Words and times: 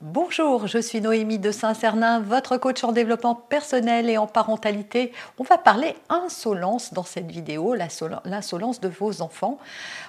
Bonjour, 0.00 0.68
je 0.68 0.78
suis 0.78 1.00
Noémie 1.00 1.40
de 1.40 1.50
Saint-Cernin, 1.50 2.20
votre 2.20 2.56
coach 2.56 2.84
en 2.84 2.92
développement 2.92 3.34
personnel 3.34 4.08
et 4.08 4.16
en 4.16 4.28
parentalité. 4.28 5.10
On 5.38 5.42
va 5.42 5.58
parler 5.58 5.96
insolence 6.08 6.94
dans 6.94 7.02
cette 7.02 7.28
vidéo, 7.28 7.74
l'insolence 7.74 8.78
de 8.78 8.86
vos 8.86 9.22
enfants. 9.22 9.58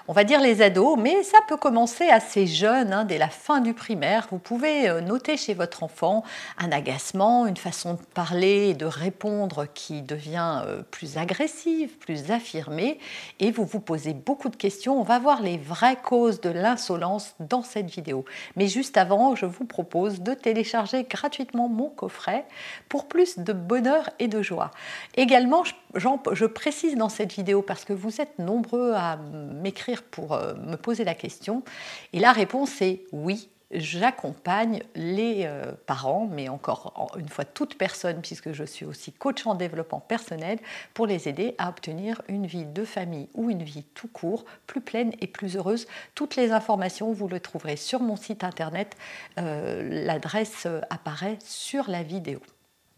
On 0.07 0.13
va 0.13 0.25
dire 0.25 0.41
les 0.41 0.61
ados, 0.61 0.95
mais 0.99 1.23
ça 1.23 1.39
peut 1.47 1.57
commencer 1.57 2.07
assez 2.07 2.45
jeune, 2.45 2.93
hein, 2.93 3.03
dès 3.03 3.17
la 3.17 3.29
fin 3.29 3.61
du 3.61 3.73
primaire. 3.73 4.27
Vous 4.29 4.37
pouvez 4.37 4.87
euh, 4.87 5.01
noter 5.01 5.37
chez 5.37 5.55
votre 5.55 5.81
enfant 5.81 6.23
un 6.59 6.71
agacement, 6.71 7.47
une 7.47 7.57
façon 7.57 7.95
de 7.95 8.01
parler 8.13 8.69
et 8.69 8.73
de 8.75 8.85
répondre 8.85 9.65
qui 9.73 10.03
devient 10.03 10.61
euh, 10.67 10.83
plus 10.91 11.17
agressive, 11.17 11.97
plus 11.97 12.29
affirmée, 12.29 12.99
et 13.39 13.49
vous 13.49 13.65
vous 13.65 13.79
posez 13.79 14.13
beaucoup 14.13 14.49
de 14.49 14.55
questions. 14.55 14.99
On 14.99 15.03
va 15.03 15.17
voir 15.17 15.41
les 15.41 15.57
vraies 15.57 15.97
causes 15.99 16.41
de 16.41 16.51
l'insolence 16.51 17.33
dans 17.39 17.63
cette 17.63 17.89
vidéo. 17.89 18.23
Mais 18.55 18.67
juste 18.67 18.95
avant, 18.95 19.33
je 19.35 19.47
vous 19.47 19.65
propose 19.65 19.78
de 19.83 20.33
télécharger 20.33 21.03
gratuitement 21.03 21.67
mon 21.67 21.89
coffret 21.89 22.45
pour 22.87 23.07
plus 23.07 23.39
de 23.39 23.53
bonheur 23.53 24.09
et 24.19 24.27
de 24.27 24.41
joie. 24.41 24.71
Également, 25.15 25.63
je 25.95 26.45
précise 26.45 26.95
dans 26.95 27.09
cette 27.09 27.33
vidéo 27.33 27.61
parce 27.61 27.85
que 27.85 27.93
vous 27.93 28.21
êtes 28.21 28.39
nombreux 28.39 28.93
à 28.93 29.17
m'écrire 29.17 30.03
pour 30.03 30.33
euh, 30.33 30.53
me 30.55 30.75
poser 30.75 31.03
la 31.03 31.15
question 31.15 31.63
et 32.13 32.19
la 32.19 32.31
réponse 32.31 32.81
est 32.81 33.03
oui 33.11 33.49
j'accompagne 33.71 34.81
les 34.95 35.43
euh, 35.45 35.73
parents, 35.85 36.27
mais 36.31 36.49
encore 36.49 37.13
une 37.17 37.29
fois 37.29 37.45
toute 37.45 37.77
personne, 37.77 38.21
puisque 38.21 38.51
je 38.51 38.63
suis 38.63 38.85
aussi 38.85 39.11
coach 39.11 39.45
en 39.45 39.55
développement 39.55 39.99
personnel, 39.99 40.59
pour 40.93 41.05
les 41.07 41.29
aider 41.29 41.55
à 41.57 41.69
obtenir 41.69 42.21
une 42.27 42.45
vie 42.45 42.65
de 42.65 42.83
famille 42.83 43.29
ou 43.33 43.49
une 43.49 43.63
vie 43.63 43.83
tout 43.93 44.07
court, 44.07 44.45
plus 44.67 44.81
pleine 44.81 45.13
et 45.21 45.27
plus 45.27 45.55
heureuse. 45.55 45.87
Toutes 46.15 46.35
les 46.35 46.51
informations, 46.51 47.11
vous 47.11 47.27
les 47.27 47.39
trouverez 47.39 47.75
sur 47.75 48.01
mon 48.01 48.15
site 48.15 48.43
internet. 48.43 48.95
Euh, 49.37 50.05
l'adresse 50.05 50.63
euh, 50.65 50.81
apparaît 50.89 51.37
sur 51.43 51.89
la 51.89 52.03
vidéo. 52.03 52.39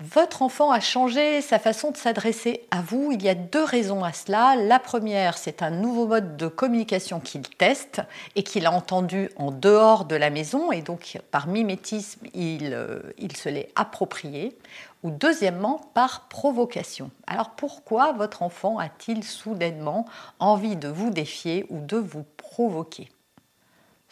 Votre 0.03 0.41
enfant 0.41 0.71
a 0.71 0.79
changé 0.79 1.41
sa 1.41 1.59
façon 1.59 1.91
de 1.91 1.97
s'adresser 1.97 2.65
à 2.71 2.81
vous. 2.81 3.11
Il 3.11 3.21
y 3.21 3.29
a 3.29 3.35
deux 3.35 3.63
raisons 3.63 4.03
à 4.03 4.13
cela. 4.13 4.55
La 4.55 4.79
première, 4.79 5.37
c'est 5.37 5.61
un 5.61 5.69
nouveau 5.69 6.07
mode 6.07 6.37
de 6.37 6.47
communication 6.47 7.19
qu'il 7.19 7.43
teste 7.43 8.01
et 8.35 8.41
qu'il 8.41 8.65
a 8.65 8.71
entendu 8.71 9.29
en 9.35 9.51
dehors 9.51 10.05
de 10.05 10.15
la 10.15 10.31
maison 10.31 10.71
et 10.71 10.81
donc 10.81 11.19
par 11.29 11.47
mimétisme, 11.47 12.25
il, 12.33 12.73
euh, 12.73 12.99
se 13.35 13.49
l'est 13.49 13.69
approprié. 13.75 14.57
Ou 15.03 15.11
deuxièmement, 15.11 15.79
par 15.93 16.27
provocation. 16.29 17.11
Alors 17.27 17.51
pourquoi 17.51 18.11
votre 18.11 18.41
enfant 18.41 18.79
a-t-il 18.79 19.23
soudainement 19.23 20.05
envie 20.39 20.77
de 20.77 20.87
vous 20.87 21.11
défier 21.11 21.67
ou 21.69 21.79
de 21.79 21.97
vous 21.97 22.25
provoquer? 22.37 23.07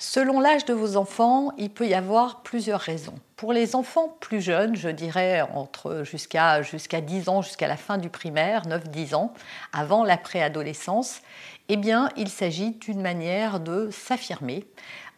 Selon 0.02 0.40
l'âge 0.40 0.64
de 0.64 0.74
vos 0.74 0.96
enfants, 0.96 1.52
il 1.58 1.70
peut 1.70 1.86
y 1.86 1.94
avoir 1.94 2.42
plusieurs 2.42 2.80
raisons. 2.80 3.16
Pour 3.36 3.52
les 3.52 3.76
enfants 3.76 4.16
plus 4.22 4.40
jeunes, 4.40 4.78
je 4.78 4.88
dirais 4.88 5.42
entre 5.54 6.04
jusqu'à 6.06 6.62
jusqu'à 6.62 7.02
10 7.02 7.28
ans, 7.28 7.42
jusqu'à 7.42 7.68
la 7.68 7.76
fin 7.76 7.98
du 7.98 8.10
primaire, 8.10 8.66
9-10 8.66 9.14
ans, 9.14 9.34
avant 9.74 10.06
la 10.06 10.16
préadolescence, 10.16 11.20
eh 11.68 11.76
bien, 11.76 12.08
il 12.16 12.30
s'agit 12.30 12.72
d'une 12.72 13.02
manière 13.02 13.60
de 13.60 13.90
s'affirmer. 13.92 14.66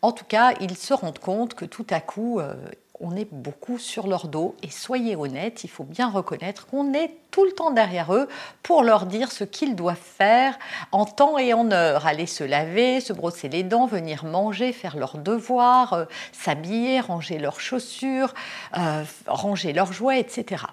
En 0.01 0.13
tout 0.13 0.25
cas, 0.25 0.53
ils 0.59 0.75
se 0.75 0.95
rendent 0.95 1.19
compte 1.19 1.53
que 1.53 1.65
tout 1.65 1.85
à 1.91 2.01
coup, 2.01 2.39
euh, 2.39 2.55
on 3.01 3.15
est 3.15 3.27
beaucoup 3.31 3.77
sur 3.77 4.07
leur 4.07 4.27
dos 4.27 4.55
et 4.63 4.69
soyez 4.69 5.15
honnêtes, 5.15 5.63
il 5.63 5.69
faut 5.69 5.83
bien 5.83 6.09
reconnaître 6.09 6.67
qu'on 6.67 6.93
est 6.93 7.11
tout 7.31 7.45
le 7.45 7.51
temps 7.51 7.71
derrière 7.71 8.13
eux 8.13 8.27
pour 8.61 8.83
leur 8.83 9.05
dire 9.05 9.31
ce 9.31 9.43
qu'ils 9.43 9.75
doivent 9.75 9.97
faire 9.97 10.57
en 10.91 11.05
temps 11.05 11.37
et 11.37 11.53
en 11.53 11.71
heure. 11.71 12.05
Aller 12.05 12.25
se 12.25 12.43
laver, 12.43 13.01
se 13.01 13.13
brosser 13.13 13.49
les 13.49 13.63
dents, 13.63 13.85
venir 13.85 14.25
manger, 14.25 14.73
faire 14.73 14.97
leurs 14.97 15.17
devoirs, 15.17 15.93
euh, 15.93 16.05
s'habiller, 16.31 16.99
ranger 16.99 17.39
leurs 17.39 17.59
chaussures, 17.59 18.33
euh, 18.77 19.03
ranger 19.27 19.73
leurs 19.73 19.93
jouets, 19.93 20.19
etc. 20.19 20.65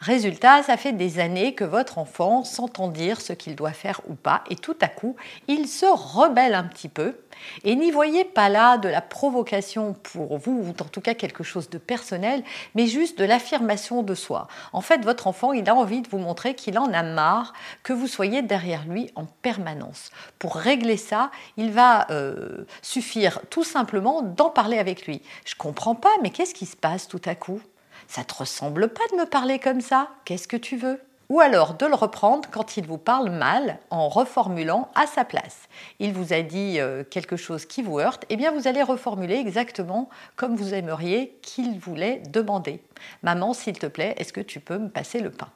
Résultat, 0.00 0.62
ça 0.62 0.76
fait 0.76 0.92
des 0.92 1.18
années 1.18 1.54
que 1.54 1.64
votre 1.64 1.98
enfant 1.98 2.44
s'entend 2.44 2.88
dire 2.88 3.20
ce 3.20 3.32
qu'il 3.32 3.56
doit 3.56 3.72
faire 3.72 4.00
ou 4.08 4.14
pas, 4.14 4.42
et 4.50 4.56
tout 4.56 4.76
à 4.80 4.88
coup, 4.88 5.16
il 5.48 5.68
se 5.68 5.86
rebelle 5.86 6.54
un 6.54 6.64
petit 6.64 6.88
peu. 6.88 7.16
Et 7.64 7.74
n'y 7.74 7.90
voyez 7.90 8.24
pas 8.24 8.48
là 8.48 8.78
de 8.78 8.88
la 8.88 9.00
provocation 9.00 9.94
pour 10.02 10.38
vous, 10.38 10.52
ou 10.52 10.68
en 10.70 10.88
tout 10.88 11.00
cas 11.00 11.14
quelque 11.14 11.42
chose 11.42 11.70
de 11.70 11.78
personnel, 11.78 12.42
mais 12.74 12.86
juste 12.86 13.18
de 13.18 13.24
l'affirmation 13.24 14.02
de 14.02 14.14
soi. 14.14 14.48
En 14.72 14.80
fait, 14.80 15.04
votre 15.04 15.26
enfant, 15.26 15.52
il 15.52 15.68
a 15.68 15.74
envie 15.74 16.02
de 16.02 16.08
vous 16.08 16.18
montrer 16.18 16.54
qu'il 16.54 16.78
en 16.78 16.92
a 16.92 17.02
marre 17.02 17.52
que 17.82 17.92
vous 17.92 18.06
soyez 18.06 18.42
derrière 18.42 18.84
lui 18.86 19.10
en 19.14 19.24
permanence. 19.24 20.10
Pour 20.38 20.56
régler 20.56 20.96
ça, 20.96 21.30
il 21.56 21.72
va 21.72 22.10
euh, 22.10 22.66
suffire 22.82 23.40
tout 23.50 23.64
simplement 23.64 24.22
d'en 24.22 24.50
parler 24.50 24.78
avec 24.78 25.06
lui. 25.06 25.22
Je 25.44 25.54
comprends 25.54 25.94
pas, 25.94 26.12
mais 26.22 26.30
qu'est-ce 26.30 26.54
qui 26.54 26.66
se 26.66 26.76
passe 26.76 27.08
tout 27.08 27.20
à 27.24 27.34
coup? 27.34 27.60
Ça 28.08 28.24
te 28.24 28.34
ressemble 28.34 28.88
pas 28.88 29.02
de 29.12 29.16
me 29.16 29.26
parler 29.26 29.58
comme 29.58 29.80
ça 29.80 30.08
Qu'est-ce 30.24 30.48
que 30.48 30.56
tu 30.56 30.76
veux? 30.76 31.00
Ou 31.28 31.40
alors 31.40 31.74
de 31.74 31.86
le 31.86 31.94
reprendre 31.94 32.48
quand 32.50 32.76
il 32.76 32.86
vous 32.86 32.98
parle 32.98 33.30
mal 33.30 33.78
en 33.88 34.08
reformulant 34.08 34.90
à 34.94 35.06
sa 35.06 35.24
place. 35.24 35.68
Il 35.98 36.12
vous 36.12 36.34
a 36.34 36.42
dit 36.42 36.78
euh, 36.78 37.04
quelque 37.04 37.36
chose 37.36 37.64
qui 37.64 37.80
vous 37.80 37.98
heurte, 37.98 38.24
et 38.24 38.34
eh 38.34 38.36
bien 38.36 38.50
vous 38.50 38.68
allez 38.68 38.82
reformuler 38.82 39.36
exactement 39.36 40.10
comme 40.36 40.56
vous 40.56 40.74
aimeriez 40.74 41.38
qu'il 41.40 41.78
voulait 41.78 42.22
demander. 42.28 42.82
Maman, 43.22 43.54
s'il 43.54 43.78
te 43.78 43.86
plaît, 43.86 44.14
est-ce 44.18 44.34
que 44.34 44.42
tu 44.42 44.60
peux 44.60 44.76
me 44.76 44.90
passer 44.90 45.20
le 45.20 45.30
pain? 45.30 45.48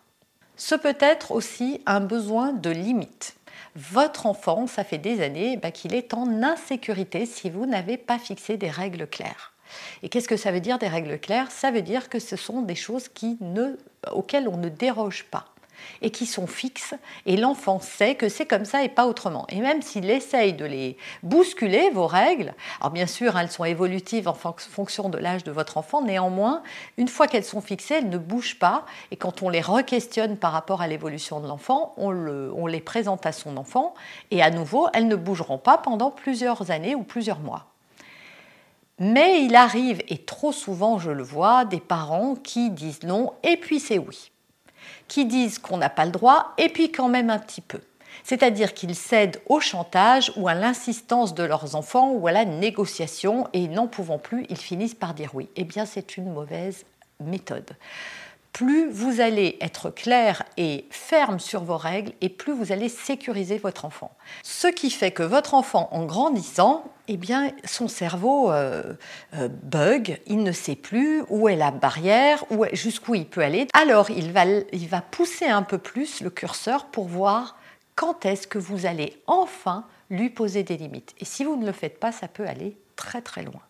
Ce 0.56 0.75
peut 0.75 0.97
être 0.99 1.33
aussi 1.33 1.83
un 1.85 2.01
besoin 2.01 2.55
de 2.55 2.71
limite. 2.71 3.37
Votre 3.75 4.25
enfant, 4.25 4.67
ça 4.67 4.85
fait 4.85 4.97
des 4.97 5.23
années 5.23 5.59
bah, 5.59 5.71
qu'il 5.71 5.95
est 5.95 6.15
en 6.15 6.43
insécurité 6.43 7.27
si 7.27 7.51
vous 7.51 7.67
n'avez 7.67 7.99
pas 7.99 8.19
fixé 8.19 8.56
des 8.56 8.71
règles 8.71 9.06
claires. 9.06 9.53
Et 10.03 10.09
qu'est-ce 10.09 10.28
que 10.28 10.37
ça 10.37 10.53
veut 10.53 10.60
dire 10.60 10.78
des 10.78 10.88
règles 10.88 11.19
claires? 11.19 11.50
Ça 11.50 11.71
veut 11.71 11.82
dire 11.82 12.09
que 12.09 12.19
ce 12.19 12.37
sont 12.37 12.62
des 12.62 12.75
choses 12.75 13.09
auxquelles 14.12 14.49
on 14.49 14.56
ne 14.56 14.69
déroge 14.69 15.25
pas 15.31 15.47
et 16.03 16.10
qui 16.10 16.27
sont 16.27 16.47
fixes, 16.47 16.94
et 17.27 17.37
l'enfant 17.37 17.81
sait 17.81 18.15
que 18.15 18.28
c'est 18.28 18.47
comme 18.47 18.65
ça 18.65 18.82
et 18.82 18.88
pas 18.88 19.06
autrement. 19.06 19.47
Et 19.50 19.60
même 19.60 19.82
s'il 19.82 20.09
essaye 20.10 20.53
de 20.53 20.65
les 20.65 20.97
bousculer, 21.22 21.91
vos 21.91 22.06
règles, 22.06 22.55
alors 22.81 22.91
bien 22.91 23.06
sûr, 23.06 23.38
elles 23.38 23.50
sont 23.50 23.65
évolutives 23.65 24.26
en 24.26 24.34
fonction 24.34 25.09
de 25.09 25.19
l'âge 25.19 25.44
de 25.44 25.53
votre 25.53 25.76
enfant, 25.76 26.03
néanmoins, 26.03 26.62
une 26.97 27.09
fois 27.09 27.26
qu'elles 27.28 27.44
sont 27.44 27.60
fixées, 27.60 27.94
elles 27.94 28.09
ne 28.09 28.19
bougent 28.19 28.59
pas, 28.59 28.84
et 29.10 29.16
quand 29.16 29.43
on 29.43 29.49
les 29.49 29.60
re-questionne 29.60 30.37
par 30.37 30.53
rapport 30.53 30.81
à 30.82 30.88
l'évolution 30.88 31.41
de 31.41 31.47
l'enfant, 31.47 31.94
on 31.97 32.66
les 32.66 32.81
présente 32.81 33.26
à 33.26 33.32
son 33.32 33.56
enfant, 33.56 33.94
et 34.31 34.43
à 34.43 34.50
nouveau, 34.50 34.88
elles 34.94 35.09
ne 35.09 35.16
bougeront 35.16 35.59
pas 35.59 35.78
pendant 35.78 36.10
plusieurs 36.10 36.71
années 36.71 36.94
ou 36.94 37.03
plusieurs 37.03 37.41
mois. 37.41 37.66
Mais 38.99 39.45
il 39.45 39.55
arrive, 39.57 40.03
et 40.09 40.19
trop 40.19 40.53
souvent 40.53 40.99
je 40.99 41.11
le 41.11 41.23
vois, 41.23 41.65
des 41.65 41.81
parents 41.81 42.35
qui 42.35 42.70
disent 42.70 43.03
non 43.03 43.32
et 43.43 43.56
puis 43.56 43.81
c'est 43.81 43.99
oui. 43.99 44.31
Qui 45.09 45.26
disent 45.26 45.59
qu'on 45.59 45.76
n'a 45.76 45.91
pas 45.91 46.05
le 46.05 46.12
droit 46.12 46.55
et 46.59 46.69
puis 46.69 46.91
quand 46.91 47.09
même 47.09 47.31
un 47.31 47.38
petit 47.38 47.61
peu. 47.61 47.81
C'est-à-dire 48.25 48.75
qu'ils 48.75 48.94
cèdent 48.94 49.41
au 49.49 49.61
chantage 49.61 50.32
ou 50.37 50.49
à 50.49 50.55
l'insistance 50.55 51.35
de 51.35 51.44
leurs 51.44 51.76
enfants 51.76 52.11
ou 52.12 52.26
à 52.26 52.32
la 52.32 52.44
négociation 52.44 53.47
et 53.53 53.69
n'en 53.69 53.87
pouvant 53.87 54.19
plus, 54.19 54.47
ils 54.49 54.56
finissent 54.56 54.94
par 54.94 55.15
dire 55.15 55.31
oui. 55.35 55.49
Eh 55.56 55.65
bien, 55.65 55.85
c'est 55.85 56.17
une 56.17 56.32
mauvaise 56.32 56.85
méthode 57.20 57.76
plus 58.56 58.88
vous 58.88 59.20
allez 59.20 59.58
être 59.61 59.91
clair 59.91 60.43
et 60.56 60.87
ferme 60.88 61.38
sur 61.38 61.62
vos 61.62 61.76
règles 61.76 62.12
et 62.23 62.31
plus 62.31 62.55
vous 62.55 62.73
allez 62.73 62.88
sécuriser 62.88 63.58
votre 63.58 63.85
enfant. 63.85 64.17
Ce 64.43 64.67
qui 64.67 64.88
fait 64.88 65.11
que 65.11 65.23
votre 65.23 65.53
enfant, 65.53 65.91
en 65.93 66.06
grandissant, 66.06 66.91
eh 67.06 67.19
bien, 67.19 67.53
son 67.67 67.87
cerveau 67.87 68.50
euh, 68.50 68.94
euh, 69.35 69.49
bug, 69.49 70.23
il 70.26 70.43
ne 70.43 70.53
sait 70.53 70.75
plus 70.75 71.23
où 71.29 71.50
est 71.50 71.56
la 71.56 71.70
barrière, 71.70 72.50
où 72.50 72.64
jusqu'où 72.73 73.14
il 73.14 73.26
peut 73.26 73.43
aller. 73.43 73.67
Alors, 73.75 74.08
il 74.08 74.32
va, 74.32 74.47
il 74.47 74.88
va 74.88 75.03
pousser 75.03 75.44
un 75.44 75.62
peu 75.62 75.76
plus 75.76 76.23
le 76.23 76.31
curseur 76.31 76.87
pour 76.87 77.08
voir 77.08 77.58
quand 77.94 78.25
est-ce 78.25 78.47
que 78.47 78.58
vous 78.58 78.87
allez 78.87 79.20
enfin 79.26 79.85
lui 80.08 80.31
poser 80.31 80.62
des 80.62 80.79
limites. 80.79 81.14
Et 81.19 81.26
si 81.26 81.44
vous 81.44 81.56
ne 81.56 81.67
le 81.67 81.73
faites 81.73 82.00
pas, 82.00 82.11
ça 82.11 82.26
peut 82.26 82.47
aller 82.47 82.79
très 82.97 83.20
très 83.20 83.43
loin. 83.43 83.61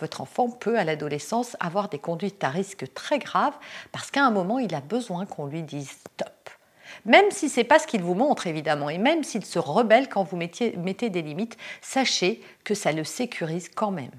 Votre 0.00 0.20
enfant 0.20 0.50
peut 0.50 0.78
à 0.78 0.84
l'adolescence 0.84 1.56
avoir 1.60 1.88
des 1.88 1.98
conduites 1.98 2.42
à 2.44 2.48
risque 2.48 2.92
très 2.94 3.18
graves 3.18 3.56
parce 3.92 4.10
qu'à 4.10 4.24
un 4.24 4.30
moment, 4.30 4.58
il 4.58 4.74
a 4.74 4.80
besoin 4.80 5.26
qu'on 5.26 5.46
lui 5.46 5.62
dise 5.62 5.90
stop. 5.90 6.50
Même 7.04 7.30
si 7.30 7.48
ce 7.48 7.60
n'est 7.60 7.64
pas 7.64 7.78
ce 7.78 7.86
qu'il 7.86 8.02
vous 8.02 8.14
montre, 8.14 8.46
évidemment, 8.46 8.90
et 8.90 8.98
même 8.98 9.24
s'il 9.24 9.44
se 9.44 9.58
rebelle 9.58 10.08
quand 10.08 10.22
vous 10.22 10.36
mettez 10.36 11.10
des 11.10 11.22
limites, 11.22 11.56
sachez 11.80 12.42
que 12.64 12.74
ça 12.74 12.92
le 12.92 13.04
sécurise 13.04 13.68
quand 13.74 13.90
même. 13.90 14.10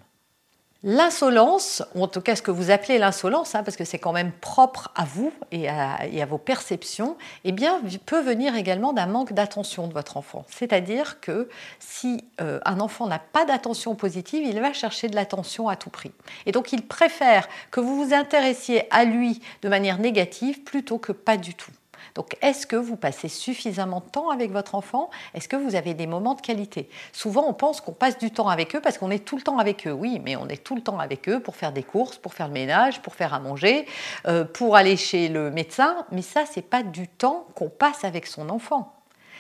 L'insolence, 0.86 1.82
ou 1.96 2.04
en 2.04 2.10
tout 2.10 2.20
cas 2.20 2.36
ce 2.36 2.42
que 2.42 2.52
vous 2.52 2.70
appelez 2.70 2.98
l'insolence, 2.98 3.56
hein, 3.56 3.64
parce 3.64 3.78
que 3.78 3.86
c'est 3.86 4.00
quand 4.00 4.12
même 4.12 4.34
propre 4.34 4.92
à 4.96 5.06
vous 5.06 5.32
et 5.54 5.70
à, 5.70 6.26
vos 6.26 6.38
perceptions, 6.38 7.16
eh 7.46 7.54
bien, 7.54 7.82
peut 8.06 8.22
venir 8.22 8.56
également 8.58 8.92
d'un 8.92 9.06
manque 9.06 9.32
d'attention 9.32 9.88
de 9.88 9.94
votre 9.94 10.18
enfant. 10.18 10.46
C'est-à-dire 10.50 11.22
que 11.22 11.48
si 11.80 12.26
euh, 12.42 12.60
un 12.66 12.82
enfant 12.82 13.08
n'a 13.08 13.20
pas 13.20 13.46
d'attention 13.46 13.96
positive, 13.96 14.46
il 14.46 14.60
va 14.60 14.74
chercher 14.74 15.08
de 15.08 15.16
l'attention 15.16 15.70
à 15.70 15.78
tout 15.78 15.90
prix. 15.90 16.12
Et 16.46 16.52
donc, 16.52 16.74
il 16.74 16.86
préfère 16.86 17.48
que 17.72 17.80
vous 17.80 18.04
vous 18.04 18.14
intéressiez 18.14 18.94
à 18.94 19.06
lui 19.06 19.42
de 19.62 19.70
manière 19.70 20.00
négative 20.00 20.64
plutôt 20.64 20.98
que 20.98 21.14
pas 21.14 21.38
du 21.38 21.54
tout. 21.54 21.72
Donc, 22.16 22.38
est-ce 22.42 22.68
que 22.68 22.76
vous 22.76 22.96
passez 22.96 23.28
suffisamment 23.28 24.00
de 24.00 24.10
temps 24.10 24.30
avec 24.30 24.52
votre 24.52 24.76
enfant? 24.76 25.10
Est-ce 25.34 25.48
que 25.48 25.56
vous 25.56 25.76
avez 25.76 25.94
des 25.94 26.08
moments 26.08 26.34
de 26.34 26.42
qualité? 26.42 26.90
Souvent, 27.12 27.46
on 27.48 27.54
pense 27.54 27.82
qu'on 27.82 27.94
passe 27.94 28.18
du 28.18 28.32
temps 28.32 28.50
avec 28.50 28.76
eux 28.76 28.82
parce 28.82 28.98
qu'on 28.98 29.12
est 29.12 29.24
tout 29.24 29.36
le 29.36 29.42
temps 29.42 29.58
avec 29.58 29.88
eux. 29.88 29.92
Oui, 29.92 30.22
mais 30.24 30.36
on 30.36 30.48
est 30.48 30.64
tout 30.64 30.76
le 30.76 30.82
temps 30.82 31.00
avec 31.00 31.30
eux 31.30 31.40
pour 31.40 31.56
faire 31.56 31.72
des 31.72 31.84
courses, 31.84 32.18
pour 32.18 32.34
faire 32.34 32.48
le 32.48 32.54
ménage, 32.54 33.02
pour 33.02 33.16
faire 33.16 33.34
à 33.34 33.40
manger, 33.40 33.86
euh, 34.28 34.46
pour 34.46 34.76
aller 34.76 34.98
chez 34.98 35.30
le 35.30 35.52
médecin. 35.52 36.06
Mais 36.12 36.22
ça, 36.22 36.46
c'est 36.46 36.62
pas 36.62 36.84
du 36.84 37.08
temps 37.08 37.48
qu'on 37.56 37.70
passe 37.70 38.04
avec 38.04 38.28
son 38.28 38.50
enfant. 38.50 38.94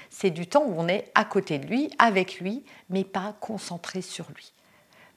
C'est 0.09 0.29
du 0.29 0.45
temps 0.45 0.63
où 0.65 0.75
on 0.77 0.87
est 0.87 1.11
à 1.15 1.25
côté 1.25 1.57
de 1.57 1.65
lui, 1.65 1.89
avec 1.97 2.39
lui, 2.39 2.63
mais 2.89 3.03
pas 3.03 3.33
concentré 3.39 4.01
sur 4.01 4.25
lui. 4.35 4.51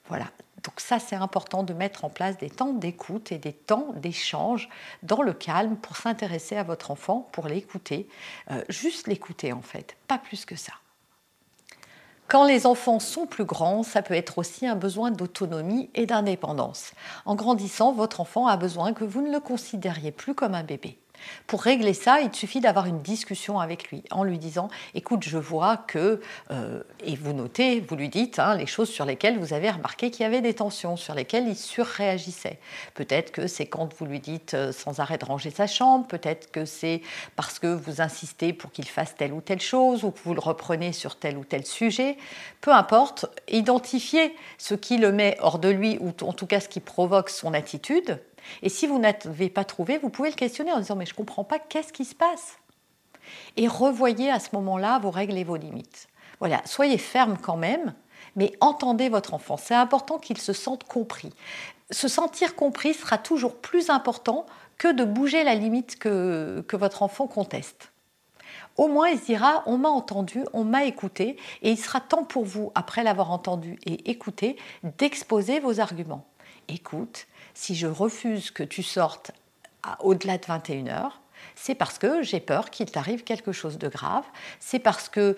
Voilà, 0.08 0.26
donc 0.66 0.80
ça, 0.80 0.98
c'est 0.98 1.14
important 1.14 1.62
de 1.62 1.72
mettre 1.72 2.04
en 2.04 2.10
place 2.10 2.38
des 2.38 2.50
temps 2.50 2.72
d'écoute 2.72 3.30
et 3.30 3.38
des 3.38 3.52
temps 3.52 3.92
d'échange 3.94 4.68
dans 5.04 5.22
le 5.22 5.32
calme 5.32 5.76
pour 5.76 5.96
s'intéresser 5.96 6.56
à 6.56 6.64
votre 6.64 6.90
enfant, 6.90 7.28
pour 7.30 7.46
l'écouter, 7.46 8.08
euh, 8.50 8.64
juste 8.68 9.06
l'écouter 9.06 9.52
en 9.52 9.62
fait, 9.62 9.96
pas 10.08 10.18
plus 10.18 10.44
que 10.44 10.56
ça. 10.56 10.72
Quand 12.26 12.44
les 12.44 12.66
enfants 12.66 12.98
sont 12.98 13.26
plus 13.26 13.44
grands, 13.44 13.84
ça 13.84 14.02
peut 14.02 14.14
être 14.14 14.38
aussi 14.38 14.66
un 14.66 14.74
besoin 14.74 15.12
d'autonomie 15.12 15.88
et 15.94 16.06
d'indépendance. 16.06 16.90
En 17.24 17.36
grandissant, 17.36 17.92
votre 17.92 18.20
enfant 18.20 18.48
a 18.48 18.56
besoin 18.56 18.92
que 18.92 19.04
vous 19.04 19.22
ne 19.22 19.30
le 19.30 19.38
considériez 19.38 20.10
plus 20.10 20.34
comme 20.34 20.56
un 20.56 20.64
bébé. 20.64 20.98
Pour 21.46 21.62
régler 21.62 21.94
ça, 21.94 22.20
il 22.20 22.34
suffit 22.34 22.60
d'avoir 22.60 22.86
une 22.86 23.02
discussion 23.02 23.60
avec 23.60 23.90
lui 23.90 24.02
en 24.10 24.24
lui 24.24 24.38
disant 24.38 24.68
Écoute, 24.94 25.22
je 25.24 25.38
vois 25.38 25.76
que. 25.76 26.20
Euh, 26.50 26.82
et 27.04 27.16
vous 27.16 27.32
notez, 27.32 27.80
vous 27.80 27.96
lui 27.96 28.08
dites 28.08 28.38
hein, 28.38 28.56
les 28.56 28.66
choses 28.66 28.88
sur 28.88 29.04
lesquelles 29.04 29.38
vous 29.38 29.52
avez 29.52 29.70
remarqué 29.70 30.10
qu'il 30.10 30.22
y 30.22 30.26
avait 30.26 30.40
des 30.40 30.54
tensions, 30.54 30.96
sur 30.96 31.14
lesquelles 31.14 31.46
il 31.48 31.56
surréagissait. 31.56 32.58
Peut-être 32.94 33.32
que 33.32 33.46
c'est 33.46 33.66
quand 33.66 33.92
vous 33.94 34.06
lui 34.06 34.20
dites 34.20 34.54
euh, 34.54 34.72
sans 34.72 35.00
arrêt 35.00 35.18
de 35.18 35.24
ranger 35.24 35.50
sa 35.50 35.66
chambre, 35.66 36.06
peut-être 36.06 36.50
que 36.50 36.64
c'est 36.64 37.02
parce 37.36 37.58
que 37.58 37.68
vous 37.68 38.00
insistez 38.00 38.52
pour 38.52 38.72
qu'il 38.72 38.88
fasse 38.88 39.14
telle 39.14 39.32
ou 39.32 39.40
telle 39.40 39.60
chose, 39.60 40.04
ou 40.04 40.10
que 40.10 40.20
vous 40.24 40.34
le 40.34 40.40
reprenez 40.40 40.92
sur 40.92 41.16
tel 41.16 41.36
ou 41.36 41.44
tel 41.44 41.64
sujet. 41.64 42.16
Peu 42.60 42.72
importe, 42.72 43.26
identifiez 43.48 44.34
ce 44.58 44.74
qui 44.74 44.98
le 44.98 45.12
met 45.12 45.36
hors 45.40 45.58
de 45.58 45.68
lui, 45.68 45.98
ou 46.00 46.12
en 46.22 46.32
tout 46.32 46.46
cas 46.46 46.60
ce 46.60 46.68
qui 46.68 46.80
provoque 46.80 47.30
son 47.30 47.54
attitude 47.54 48.20
et 48.62 48.68
si 48.68 48.86
vous 48.86 48.98
n'avez 48.98 49.50
pas 49.50 49.64
trouvé, 49.64 49.98
vous 49.98 50.10
pouvez 50.10 50.30
le 50.30 50.36
questionner 50.36 50.72
en 50.72 50.78
disant 50.78 50.96
mais 50.96 51.06
je 51.06 51.12
ne 51.12 51.16
comprends 51.16 51.44
pas, 51.44 51.58
qu'est-ce 51.58 51.92
qui 51.92 52.04
se 52.04 52.14
passe? 52.14 52.58
Et 53.56 53.68
revoyez 53.68 54.30
à 54.30 54.38
ce 54.38 54.50
moment-là 54.54 54.98
vos 54.98 55.10
règles 55.10 55.36
et 55.36 55.44
vos 55.44 55.56
limites. 55.56 56.08
Voilà, 56.38 56.62
soyez 56.64 56.98
ferme 56.98 57.38
quand 57.40 57.56
même, 57.56 57.94
mais 58.36 58.52
entendez 58.60 59.08
votre 59.08 59.34
enfant. 59.34 59.56
C'est 59.56 59.74
important 59.74 60.18
qu'il 60.18 60.38
se 60.38 60.52
sente 60.52 60.84
compris. 60.84 61.32
Se 61.90 62.08
sentir 62.08 62.54
compris 62.54 62.94
sera 62.94 63.18
toujours 63.18 63.56
plus 63.56 63.90
important 63.90 64.46
que 64.78 64.92
de 64.92 65.04
bouger 65.04 65.44
la 65.44 65.54
limite 65.54 65.98
que, 65.98 66.64
que 66.68 66.76
votre 66.76 67.02
enfant 67.02 67.26
conteste. 67.26 67.90
Au 68.76 68.88
moins, 68.88 69.08
il 69.08 69.18
se 69.18 69.24
dira, 69.24 69.62
on 69.66 69.78
m'a 69.78 69.88
entendu, 69.88 70.44
on 70.52 70.64
m'a 70.64 70.84
écouté, 70.84 71.38
et 71.62 71.70
il 71.70 71.78
sera 71.78 72.00
temps 72.00 72.24
pour 72.24 72.44
vous, 72.44 72.72
après 72.74 73.02
l'avoir 73.02 73.30
entendu 73.30 73.78
et 73.86 74.10
écouté, 74.10 74.56
d'exposer 74.98 75.60
vos 75.60 75.80
arguments. 75.80 76.26
Écoute, 76.68 77.26
si 77.56 77.74
je 77.74 77.86
refuse 77.86 78.50
que 78.50 78.62
tu 78.62 78.82
sortes 78.82 79.32
au-delà 80.00 80.36
de 80.36 80.44
21h, 80.44 81.10
c'est 81.54 81.74
parce 81.74 81.98
que 81.98 82.22
j'ai 82.22 82.38
peur 82.38 82.70
qu'il 82.70 82.90
t'arrive 82.90 83.24
quelque 83.24 83.50
chose 83.50 83.78
de 83.78 83.88
grave, 83.88 84.24
c'est 84.60 84.78
parce 84.78 85.08
que 85.08 85.36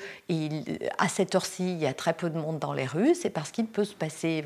à 0.98 1.08
cette 1.08 1.36
heure-ci, 1.36 1.72
il 1.72 1.78
y 1.78 1.86
a 1.86 1.94
très 1.94 2.12
peu 2.12 2.28
de 2.28 2.36
monde 2.36 2.58
dans 2.58 2.72
les 2.72 2.86
rues, 2.86 3.14
c'est 3.14 3.30
parce 3.30 3.52
qu'il 3.52 3.66
peut 3.66 3.84
se 3.84 3.94
passer 3.94 4.44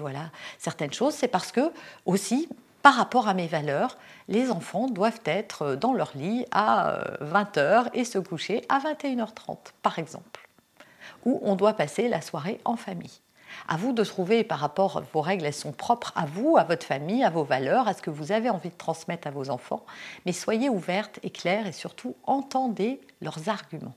certaines 0.59 0.93
choses, 0.93 1.15
c'est 1.15 1.29
parce 1.29 1.51
que 1.51 1.73
aussi, 2.05 2.47
par 2.83 2.95
rapport 2.95 3.27
à 3.27 3.33
mes 3.33 3.47
valeurs, 3.47 3.97
les 4.29 4.51
enfants 4.51 4.87
doivent 4.87 5.21
être 5.25 5.75
dans 5.75 5.95
leur 5.95 6.13
lit 6.15 6.45
à 6.51 6.99
20h 7.23 7.59
euh, 7.59 7.85
et 7.95 8.05
se 8.05 8.19
coucher 8.19 8.63
à 8.69 8.81
21h30, 8.81 9.57
par 9.83 9.99
exemple, 9.99 10.47
ou 11.25 11.41
on 11.43 11.57
doit 11.57 11.73
passer 11.73 12.09
la 12.09 12.21
soirée 12.21 12.61
en 12.67 12.77
famille. 12.77 13.21
À 13.69 13.77
vous 13.77 13.93
de 13.93 14.05
trouver 14.05 14.45
par 14.45 14.59
rapport, 14.59 14.99
à 14.99 15.01
vos 15.13 15.21
règles, 15.21 15.45
elles 15.45 15.53
sont 15.53 15.73
propres 15.73 16.13
à 16.17 16.27
vous, 16.27 16.57
à 16.57 16.65
votre 16.65 16.87
famille, 16.87 17.25
à 17.25 17.31
vos 17.31 17.45
valeurs, 17.45 17.89
à 17.89 17.95
ce 17.95 18.03
que 18.03 18.11
vous 18.11 18.33
avez 18.33 18.51
envie 18.51 18.71
de 18.71 18.77
transmettre 18.77 19.27
à 19.29 19.31
vos 19.31 19.51
enfants. 19.51 19.85
Mais 20.27 20.33
soyez 20.33 20.69
ouvertes 20.69 21.19
et 21.23 21.31
claires 21.31 21.67
et 21.67 21.73
surtout 21.73 22.15
entendez 22.25 23.01
leurs 23.21 23.49
arguments. 23.49 23.95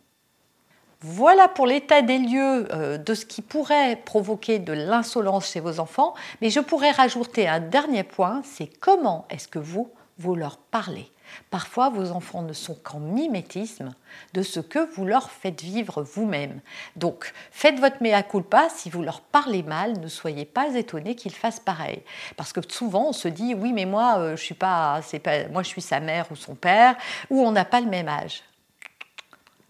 Voilà 1.02 1.48
pour 1.48 1.68
l'état 1.68 2.02
des 2.02 2.18
lieux 2.18 2.68
euh, 2.74 2.98
de 2.98 3.13
ce 3.13 3.25
qui 3.25 3.42
pourrait 3.42 3.96
provoquer 4.06 4.60
de 4.60 4.74
l'insolence 4.74 5.52
chez 5.52 5.60
vos 5.60 5.80
enfants, 5.80 6.16
mais 6.42 6.50
je 6.50 6.60
pourrais 6.60 6.92
rajouter 6.92 7.48
un 7.48 7.60
dernier 7.60 8.04
point, 8.04 8.42
c'est 8.44 8.68
comment 8.80 9.25
est-ce 9.30 9.48
que 9.48 9.60
vous, 9.60 9.92
vous 10.18 10.36
leur 10.36 10.58
parlez. 10.58 11.12
Parfois, 11.50 11.90
vos 11.90 12.12
enfants 12.12 12.44
ne 12.44 12.54
sont 12.54 12.76
qu'en 12.76 13.00
mimétisme 13.00 13.94
de 14.34 14.42
ce 14.42 14.60
que 14.60 14.80
vous 14.94 15.06
leur 15.06 15.32
faites 15.32 15.62
vivre 15.62 16.04
vous-même. 16.04 16.62
Donc, 16.96 17.34
faites 17.52 17.80
votre 17.80 18.02
mea 18.02 18.24
culpa. 18.24 18.70
Si 18.70 18.90
vous 18.90 19.02
leur 19.02 19.22
parlez 19.22 19.64
mal, 19.64 20.00
ne 20.00 20.08
soyez 20.08 20.46
pas 20.46 20.76
étonnés 20.76 21.16
qu'ils 21.16 21.34
fassent 21.34 21.60
pareil. 21.60 22.04
Parce 22.38 22.54
que 22.54 22.62
souvent, 22.68 23.10
on 23.10 23.14
se 23.14 23.28
dit 23.28 23.54
oui, 23.54 23.74
mais 23.74 23.86
moi, 23.86 24.20
euh, 24.20 24.36
je 24.36 24.44
suis 24.44 24.56
pas, 24.56 25.02
pas, 25.24 25.48
moi, 25.50 25.64
je 25.64 25.70
suis 25.70 25.82
sa 25.82 26.00
mère 26.00 26.32
ou 26.32 26.36
son 26.36 26.56
père, 26.56 26.96
ou 27.30 27.42
on 27.42 27.52
n'a 27.52 27.66
pas 27.66 27.82
le 27.82 27.88
même 27.88 28.08
âge. 28.08 28.44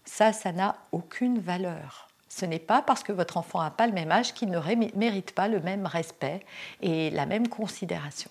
Ça, 0.04 0.32
ça 0.32 0.52
n'a 0.52 0.76
aucune 0.92 1.40
valeur. 1.40 2.08
Ce 2.28 2.44
n'est 2.44 2.58
pas 2.58 2.82
parce 2.82 3.02
que 3.02 3.12
votre 3.12 3.38
enfant 3.38 3.62
n'a 3.62 3.70
pas 3.70 3.86
le 3.86 3.92
même 3.92 4.12
âge 4.12 4.34
qu'il 4.34 4.50
ne 4.50 4.60
mérite 4.94 5.32
pas 5.32 5.48
le 5.48 5.60
même 5.60 5.86
respect 5.86 6.44
et 6.82 7.10
la 7.10 7.24
même 7.24 7.48
considération. 7.48 8.30